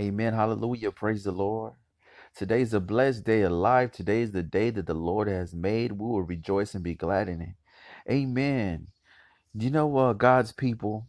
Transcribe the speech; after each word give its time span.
Amen. 0.00 0.34
Hallelujah. 0.34 0.92
Praise 0.92 1.24
the 1.24 1.32
Lord. 1.32 1.74
Today 2.34 2.62
is 2.62 2.74
a 2.74 2.80
blessed 2.80 3.24
day 3.24 3.42
alive. 3.42 3.92
Today 3.92 4.22
is 4.22 4.32
the 4.32 4.42
day 4.42 4.70
that 4.70 4.86
the 4.86 4.94
Lord 4.94 5.28
has 5.28 5.54
made. 5.54 5.92
We 5.92 6.06
will 6.06 6.22
rejoice 6.22 6.74
and 6.74 6.84
be 6.84 6.94
glad 6.94 7.28
in 7.28 7.42
it. 7.42 7.54
Amen. 8.10 8.88
Do 9.56 9.66
you 9.66 9.72
know 9.72 9.96
uh, 9.98 10.12
God's 10.14 10.52
people? 10.52 11.08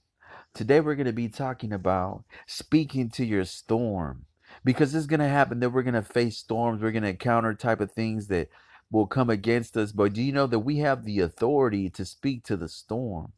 Today 0.54 0.82
we're 0.82 0.96
going 0.96 1.08
to 1.08 1.14
be 1.14 1.30
talking 1.30 1.74
about 1.74 2.26
speaking 2.48 3.10
to 3.12 3.26
your 3.26 3.46
storm 3.46 4.26
because 4.66 4.94
it's 4.96 5.06
going 5.08 5.22
to 5.22 5.30
happen 5.30 5.62
that 5.62 5.70
we're 5.70 5.84
going 5.84 5.94
to 5.94 6.02
face 6.02 6.38
storms. 6.38 6.82
We're 6.82 6.92
going 6.92 7.04
to 7.04 7.10
encounter 7.10 7.54
type 7.54 7.82
of 7.82 7.92
things 7.94 8.28
that 8.28 8.50
will 8.92 9.08
come 9.08 9.30
against 9.30 9.78
us. 9.78 9.94
But 9.94 10.14
do 10.14 10.22
you 10.22 10.34
know 10.34 10.48
that 10.48 10.60
we 10.60 10.80
have 10.80 11.06
the 11.06 11.22
authority 11.22 11.90
to 11.92 12.06
speak 12.06 12.44
to 12.46 12.58
the 12.58 12.68
storm? 12.70 13.34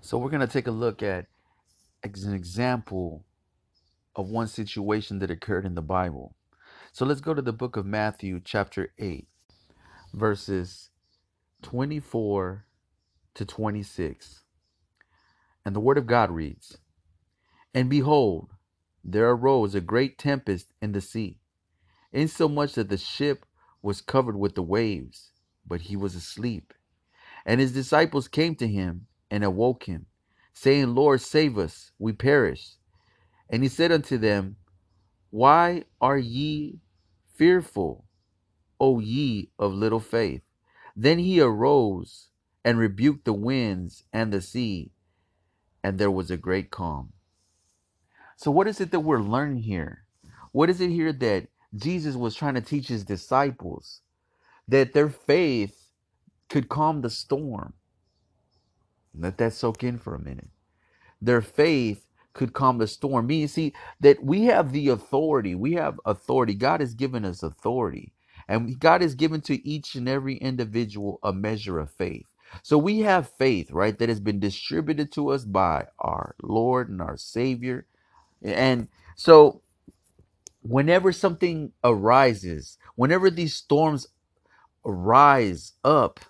So 0.00 0.18
we're 0.18 0.30
going 0.30 0.46
to 0.46 0.52
take 0.52 0.68
a 0.68 0.72
look 0.72 1.02
at 1.02 1.26
an 2.04 2.34
example 2.34 3.24
of 4.18 4.30
one 4.30 4.48
situation 4.48 5.20
that 5.20 5.30
occurred 5.30 5.64
in 5.66 5.76
the 5.76 5.82
Bible. 5.82 6.34
So 6.92 7.06
let's 7.06 7.22
go 7.22 7.34
to 7.34 7.42
the 7.42 7.54
book 7.54 7.76
of 7.76 7.86
Matthew, 7.86 8.40
chapter 8.44 8.92
8, 8.98 9.28
verses 10.12 10.90
24 11.62 12.66
to 13.34 13.44
26. 13.46 14.40
And 15.64 15.76
the 15.76 15.80
word 15.80 15.98
of 15.98 16.06
God 16.06 16.30
reads 16.32 16.78
And 17.74 17.88
behold, 17.88 18.50
there 19.04 19.30
arose 19.30 19.74
a 19.76 19.80
great 19.80 20.18
tempest 20.18 20.72
in 20.82 20.92
the 20.92 21.00
sea, 21.00 21.38
insomuch 22.12 22.74
that 22.74 22.88
the 22.88 22.98
ship 22.98 23.46
was 23.82 24.00
covered 24.00 24.36
with 24.38 24.56
the 24.56 24.62
waves, 24.62 25.30
but 25.66 25.82
he 25.82 25.96
was 25.96 26.16
asleep. 26.16 26.74
And 27.46 27.60
his 27.60 27.72
disciples 27.72 28.28
came 28.28 28.56
to 28.56 28.68
him 28.68 29.06
and 29.30 29.44
awoke 29.44 29.84
him, 29.84 30.06
saying, 30.54 30.94
Lord, 30.94 31.20
save 31.20 31.58
us, 31.58 31.92
we 31.98 32.12
perish. 32.12 32.77
And 33.50 33.62
he 33.62 33.68
said 33.68 33.92
unto 33.92 34.18
them, 34.18 34.56
Why 35.30 35.84
are 36.00 36.18
ye 36.18 36.80
fearful, 37.34 38.04
O 38.80 39.00
ye 39.00 39.50
of 39.58 39.72
little 39.72 40.00
faith? 40.00 40.42
Then 40.96 41.18
he 41.18 41.40
arose 41.40 42.28
and 42.64 42.78
rebuked 42.78 43.24
the 43.24 43.32
winds 43.32 44.04
and 44.12 44.32
the 44.32 44.42
sea, 44.42 44.90
and 45.82 45.98
there 45.98 46.10
was 46.10 46.30
a 46.30 46.36
great 46.36 46.70
calm. 46.70 47.12
So, 48.36 48.50
what 48.50 48.68
is 48.68 48.80
it 48.80 48.90
that 48.90 49.00
we're 49.00 49.20
learning 49.20 49.62
here? 49.62 50.04
What 50.52 50.70
is 50.70 50.80
it 50.80 50.90
here 50.90 51.12
that 51.12 51.48
Jesus 51.74 52.16
was 52.16 52.34
trying 52.34 52.54
to 52.54 52.60
teach 52.60 52.88
his 52.88 53.04
disciples? 53.04 54.02
That 54.68 54.92
their 54.92 55.08
faith 55.08 55.88
could 56.48 56.68
calm 56.68 57.02
the 57.02 57.10
storm. 57.10 57.74
Let 59.14 59.38
that 59.38 59.54
soak 59.54 59.84
in 59.84 59.98
for 59.98 60.14
a 60.14 60.20
minute. 60.20 60.50
Their 61.20 61.42
faith 61.42 62.07
could 62.34 62.52
calm 62.54 62.78
the 62.78 62.86
storm. 62.86 63.26
Meaning, 63.28 63.48
see, 63.48 63.74
that 64.00 64.22
we 64.24 64.44
have 64.44 64.72
the 64.72 64.88
authority. 64.88 65.54
We 65.54 65.74
have 65.74 66.00
authority. 66.06 66.54
God 66.54 66.80
has 66.80 66.94
given 66.94 67.24
us 67.24 67.42
authority. 67.42 68.12
And 68.48 68.78
God 68.80 69.02
has 69.02 69.14
given 69.14 69.40
to 69.42 69.68
each 69.68 69.94
and 69.94 70.08
every 70.08 70.36
individual 70.36 71.18
a 71.22 71.32
measure 71.32 71.78
of 71.78 71.90
faith. 71.92 72.26
So 72.62 72.78
we 72.78 73.00
have 73.00 73.30
faith, 73.30 73.70
right, 73.72 73.98
that 73.98 74.08
has 74.08 74.20
been 74.20 74.40
distributed 74.40 75.12
to 75.12 75.30
us 75.30 75.44
by 75.44 75.86
our 75.98 76.34
Lord 76.42 76.88
and 76.90 77.02
our 77.02 77.16
Savior. 77.16 77.86
And 78.42 78.88
so 79.16 79.62
whenever 80.62 81.12
something 81.12 81.72
arises, 81.84 82.78
whenever 82.96 83.30
these 83.30 83.54
storms 83.54 84.08
rise 84.84 85.74
up, 85.84 86.20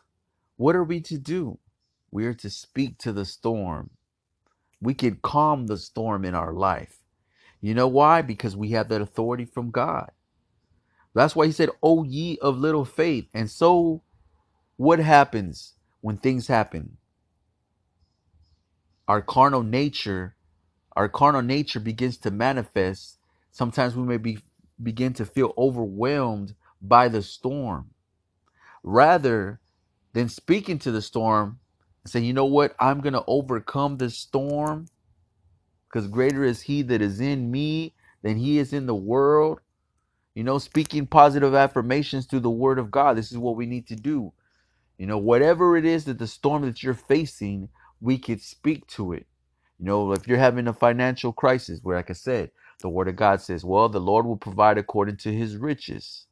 what 0.56 0.76
are 0.76 0.84
we 0.84 1.00
to 1.02 1.18
do? 1.18 1.58
We 2.10 2.26
are 2.26 2.34
to 2.34 2.50
speak 2.50 2.98
to 3.00 3.12
the 3.12 3.24
storm. 3.24 3.90
We 4.80 4.94
can 4.94 5.18
calm 5.22 5.66
the 5.66 5.76
storm 5.78 6.24
in 6.24 6.34
our 6.34 6.52
life. 6.52 6.98
You 7.60 7.74
know 7.74 7.88
why? 7.88 8.22
Because 8.22 8.56
we 8.56 8.70
have 8.70 8.88
that 8.88 9.00
authority 9.00 9.44
from 9.44 9.70
God. 9.70 10.10
That's 11.14 11.34
why 11.34 11.46
he 11.46 11.52
said, 11.52 11.70
O 11.82 12.04
ye 12.04 12.38
of 12.38 12.58
little 12.58 12.84
faith. 12.84 13.26
And 13.34 13.50
so, 13.50 14.02
what 14.76 15.00
happens 15.00 15.74
when 16.00 16.18
things 16.18 16.46
happen? 16.46 16.98
Our 19.08 19.22
carnal 19.22 19.62
nature, 19.62 20.36
our 20.94 21.08
carnal 21.08 21.42
nature 21.42 21.80
begins 21.80 22.18
to 22.18 22.30
manifest. 22.30 23.18
Sometimes 23.50 23.96
we 23.96 24.04
may 24.04 24.18
be 24.18 24.38
begin 24.80 25.12
to 25.14 25.26
feel 25.26 25.54
overwhelmed 25.58 26.54
by 26.80 27.08
the 27.08 27.22
storm. 27.22 27.90
Rather 28.84 29.60
than 30.12 30.28
speaking 30.28 30.78
to 30.78 30.92
the 30.92 31.02
storm 31.02 31.58
and 32.04 32.10
saying, 32.12 32.26
you 32.26 32.34
know 32.34 32.46
what, 32.46 32.74
I'm 32.80 33.00
gonna 33.00 33.24
overcome 33.26 33.98
this 33.98 34.16
storm 34.16 34.86
because 35.88 36.08
greater 36.08 36.44
is 36.44 36.62
he 36.62 36.82
that 36.82 37.02
is 37.02 37.20
in 37.20 37.50
me 37.50 37.94
than 38.22 38.38
he 38.38 38.58
is 38.58 38.72
in 38.74 38.86
the 38.86 38.94
world. 38.96 39.60
You 40.34 40.44
know, 40.44 40.58
speaking 40.58 41.06
positive 41.06 41.54
affirmations 41.54 42.26
through 42.26 42.40
the 42.40 42.50
word 42.50 42.78
of 42.78 42.90
God. 42.92 43.16
This 43.18 43.32
is 43.32 43.38
what 43.38 43.56
we 43.56 43.66
need 43.66 43.88
to 43.88 43.96
do. 43.96 44.32
You 44.98 45.06
know, 45.06 45.18
whatever 45.18 45.76
it 45.76 45.84
is 45.84 46.04
that 46.06 46.18
the 46.18 46.28
storm 46.28 46.62
that 46.64 46.82
you're 46.82 46.94
facing, 46.94 47.70
we 48.00 48.18
could 48.18 48.42
speak 48.42 48.86
to 48.88 49.12
it. 49.12 49.26
You 49.78 49.86
know, 49.86 50.12
if 50.12 50.28
you're 50.28 50.38
having 50.38 50.68
a 50.68 50.74
financial 50.74 51.32
crisis, 51.32 51.80
where 51.82 51.96
like 51.96 52.10
I 52.10 52.14
said, 52.14 52.52
the 52.80 52.90
word 52.90 53.08
of 53.08 53.16
God 53.16 53.42
says, 53.42 53.64
well, 53.64 53.90
the 53.90 54.00
Lord 54.00 54.26
will 54.26 54.38
provide 54.38 54.78
according 54.78 55.18
to 55.18 55.34
his 55.34 55.56
riches. 55.56 56.27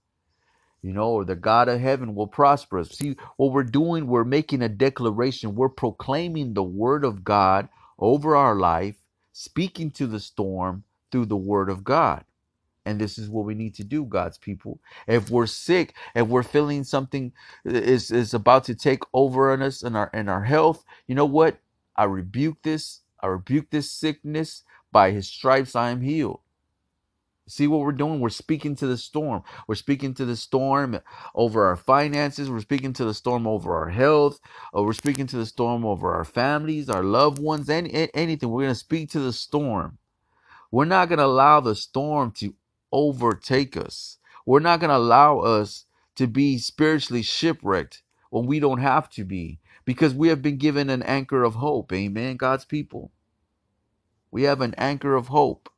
You 0.87 0.95
know, 0.95 1.11
or 1.11 1.27
the 1.27 1.37
God 1.37 1.69
of 1.69 1.81
heaven 1.81 2.15
will 2.15 2.29
prosper 2.29 2.81
us. 2.81 2.91
See, 2.91 3.17
what 3.39 3.53
we're 3.53 3.65
doing, 3.65 4.09
we're 4.09 4.25
making 4.25 4.63
a 4.63 4.71
declaration. 4.71 5.57
We're 5.57 5.71
proclaiming 5.71 6.55
the 6.55 6.65
word 6.65 7.05
of 7.05 7.25
God 7.25 7.69
over 7.99 8.37
our 8.37 8.57
life, 8.57 8.97
speaking 9.35 9.93
to 9.93 10.09
the 10.09 10.21
storm 10.21 10.85
through 11.13 11.27
the 11.27 11.37
word 11.37 11.71
of 11.71 11.85
God. 11.85 12.25
And 12.85 13.01
this 13.01 13.19
is 13.19 13.29
what 13.29 13.45
we 13.47 13.55
need 13.55 13.75
to 13.77 13.85
do, 13.85 14.05
God's 14.05 14.39
people. 14.39 14.81
If 15.07 15.31
we're 15.31 15.47
sick 15.47 15.95
if 16.15 16.27
we're 16.29 16.43
feeling 16.43 16.85
something 16.85 17.33
is, 17.65 18.11
is 18.11 18.35
about 18.35 18.65
to 18.65 18.75
take 18.75 19.03
over 19.15 19.53
on 19.53 19.63
us 19.63 19.83
and 19.83 19.97
our 19.97 20.11
and 20.13 20.29
our 20.31 20.45
health, 20.45 20.85
you 21.07 21.15
know 21.15 21.27
what? 21.27 21.59
I 21.97 22.05
rebuke 22.05 22.63
this. 22.63 23.01
I 23.21 23.29
rebuke 23.29 23.71
this 23.71 23.91
sickness. 23.91 24.65
By 24.93 25.13
his 25.13 25.29
stripes 25.29 25.77
I 25.77 25.91
am 25.91 26.03
healed. 26.03 26.41
See 27.49 27.69
what 27.69 27.81
we're 27.81 27.93
doing? 27.93 28.21
We're 28.21 28.29
speaking 28.31 28.75
to 28.77 28.87
the 28.89 28.97
storm. 28.99 29.43
We're 29.69 29.77
speaking 29.77 30.15
to 30.15 30.25
the 30.25 30.37
storm 30.37 30.99
over 31.35 31.67
our 31.67 31.77
finances. 31.77 32.51
We're 32.51 32.61
speaking 32.61 32.93
to 32.95 33.05
the 33.05 33.15
storm 33.15 33.47
over 33.47 33.77
our 33.77 33.91
health. 33.91 34.41
Or 34.73 34.85
we're 34.85 34.93
speaking 34.95 35.29
to 35.29 35.37
the 35.37 35.47
storm 35.47 35.85
over 35.85 36.13
our 36.13 36.25
families, 36.25 36.91
our 36.91 37.05
loved 37.05 37.39
ones, 37.39 37.71
and 37.71 37.89
anything. 38.15 38.51
We're 38.51 38.65
going 38.65 38.75
to 38.75 38.79
speak 38.79 39.11
to 39.11 39.21
the 39.21 39.33
storm. 39.33 39.99
We're 40.73 40.87
not 40.87 41.09
going 41.09 41.21
to 41.21 41.25
allow 41.25 41.61
the 41.61 41.77
storm 41.77 42.33
to 42.33 42.55
overtake 42.91 43.77
us. 43.77 44.19
We're 44.45 44.61
not 44.61 44.81
going 44.81 44.91
to 44.91 44.97
allow 44.97 45.39
us 45.39 45.85
to 46.17 46.27
be 46.27 46.59
spiritually 46.59 47.23
shipwrecked 47.23 48.03
when 48.31 48.47
we 48.47 48.59
don't 48.59 48.81
have 48.81 49.09
to 49.11 49.25
be 49.25 49.61
because 49.85 50.15
we 50.15 50.29
have 50.29 50.43
been 50.43 50.57
given 50.57 50.91
an 50.91 51.03
anchor 51.05 51.45
of 51.45 51.55
hope. 51.55 51.93
Amen, 51.93 52.37
God's 52.37 52.65
people. 52.65 53.13
We 54.33 54.43
have 54.43 54.61
an 54.61 54.75
anchor 54.77 55.15
of 55.15 55.29
hope. 55.29 55.71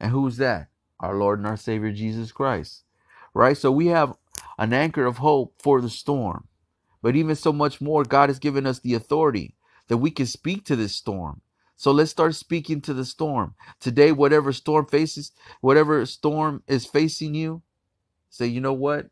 And 0.00 0.10
who's 0.10 0.38
that? 0.38 0.68
Our 1.00 1.16
Lord 1.16 1.38
and 1.40 1.48
our 1.48 1.56
Savior 1.56 1.92
Jesus 1.92 2.32
Christ. 2.32 2.84
Right? 3.34 3.56
So 3.56 3.72
we 3.72 3.88
have 3.88 4.16
an 4.58 4.72
anchor 4.72 5.06
of 5.06 5.18
hope 5.18 5.54
for 5.62 5.80
the 5.80 5.90
storm. 5.90 6.48
But 7.02 7.16
even 7.16 7.36
so 7.36 7.52
much 7.52 7.80
more, 7.80 8.04
God 8.04 8.28
has 8.30 8.38
given 8.38 8.66
us 8.66 8.80
the 8.80 8.94
authority 8.94 9.54
that 9.88 9.98
we 9.98 10.10
can 10.10 10.26
speak 10.26 10.64
to 10.66 10.76
this 10.76 10.94
storm. 10.96 11.42
So 11.76 11.92
let's 11.92 12.10
start 12.10 12.34
speaking 12.34 12.80
to 12.82 12.94
the 12.94 13.04
storm. 13.04 13.54
Today, 13.80 14.12
whatever 14.12 14.52
storm 14.52 14.86
faces, 14.86 15.32
whatever 15.60 16.04
storm 16.06 16.62
is 16.66 16.86
facing 16.86 17.34
you, 17.34 17.62
say, 18.30 18.46
you 18.46 18.60
know 18.60 18.72
what? 18.74 19.08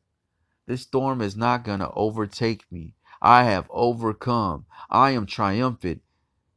This 0.66 0.82
storm 0.82 1.22
is 1.22 1.36
not 1.36 1.64
going 1.64 1.80
to 1.80 1.92
overtake 1.92 2.64
me. 2.72 2.94
I 3.22 3.44
have 3.44 3.66
overcome. 3.70 4.66
I 4.90 5.12
am 5.12 5.26
triumphant. 5.26 6.02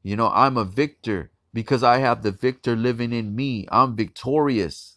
You 0.04 0.16
know, 0.18 0.30
I'm 0.34 0.58
a 0.58 0.66
victor 0.66 1.32
because 1.54 1.84
I 1.84 2.00
have 2.00 2.24
the 2.24 2.32
victor 2.32 2.76
living 2.76 3.14
in 3.14 3.36
me. 3.36 3.68
I'm 3.72 3.96
victorious. 3.96 4.97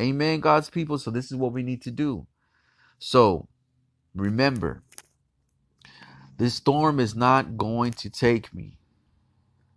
Amen, 0.00 0.40
God's 0.40 0.70
people. 0.70 0.98
So 0.98 1.10
this 1.10 1.30
is 1.30 1.36
what 1.36 1.52
we 1.52 1.62
need 1.62 1.82
to 1.82 1.92
do. 1.92 2.26
So 2.98 3.48
remember, 4.14 4.82
this 6.38 6.54
storm 6.54 7.00
is 7.00 7.14
not 7.16 7.56
going 7.56 7.92
to 7.94 8.10
take 8.10 8.54
me. 8.54 8.78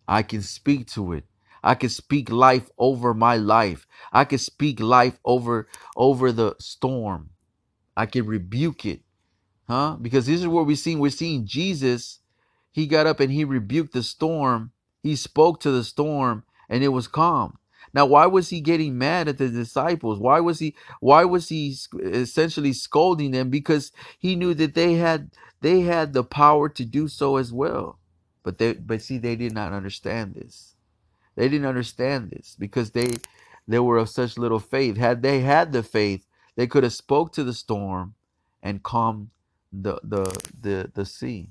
I 0.08 0.24
can 0.24 0.42
speak 0.42 0.88
to 0.90 1.14
it. 1.14 1.26
I 1.64 1.76
can 1.76 1.90
speak 1.90 2.32
life 2.32 2.70
over 2.78 3.14
my 3.14 3.38
life. 3.38 3.88
I 4.14 4.26
can 4.26 4.40
speak 4.40 4.80
life 4.80 5.20
over 5.26 5.68
over 5.98 6.32
the 6.32 6.56
storm. 6.60 7.32
I 7.98 8.08
can 8.08 8.28
rebuke 8.28 8.86
it. 8.86 9.02
Huh? 9.68 9.98
Because 10.02 10.28
this 10.28 10.42
is 10.42 10.48
what 10.48 10.68
we're 10.68 10.78
seeing. 10.78 11.00
We're 11.00 11.12
seeing 11.12 11.48
Jesus. 11.48 12.22
He 12.72 12.88
got 12.88 13.08
up 13.08 13.22
and 13.22 13.32
he 13.32 13.46
rebuked 13.46 13.94
the 13.94 14.04
storm. 14.04 14.74
He 15.04 15.16
spoke 15.16 15.62
to 15.62 15.72
the 15.72 15.86
storm 15.86 16.46
and 16.70 16.84
it 16.84 16.90
was 16.90 17.08
calm. 17.08 17.59
Now, 17.94 18.06
why 18.08 18.28
was 18.28 18.50
he 18.50 18.62
getting 18.62 18.98
mad 18.98 19.28
at 19.30 19.40
the 19.40 19.50
disciples? 19.50 20.20
Why 20.20 20.40
was 20.42 20.60
he 20.60 20.76
why 21.02 21.26
was 21.26 21.50
he 21.50 21.76
essentially 22.04 22.74
scolding 22.74 23.32
them? 23.32 23.50
Because 23.50 23.92
he 24.20 24.36
knew 24.36 24.54
that 24.56 24.76
they 24.76 24.96
had 24.96 25.32
they 25.62 25.82
had 25.82 26.14
the 26.14 26.24
power 26.24 26.70
to 26.70 26.86
do 26.86 27.08
so 27.10 27.38
as 27.38 27.54
well. 27.54 28.00
But 28.44 28.60
they 28.60 28.74
but 28.74 29.02
see 29.02 29.18
they 29.20 29.36
did 29.38 29.54
not 29.54 29.74
understand 29.74 30.36
this. 30.36 30.76
They 31.36 31.50
didn't 31.50 31.68
understand 31.68 32.32
this 32.32 32.56
because 32.60 32.92
they 32.92 33.16
they 33.68 33.80
were 33.80 33.98
of 33.98 34.10
such 34.10 34.38
little 34.38 34.60
faith. 34.60 34.98
Had 34.98 35.24
they 35.24 35.42
had 35.42 35.72
the 35.72 35.84
faith, 35.84 36.26
they 36.56 36.68
could 36.68 36.84
have 36.84 36.94
spoke 36.94 37.34
to 37.34 37.44
the 37.44 37.54
storm 37.54 38.16
and 38.64 38.84
calmed 38.84 39.30
the 39.74 40.00
the 40.04 40.26
the, 40.62 40.92
the 40.94 41.06
sea. 41.06 41.50